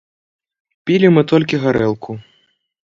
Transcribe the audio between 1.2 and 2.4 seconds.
толькі гарэлку.